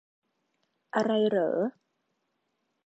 [0.95, 1.55] อะไรเหรอ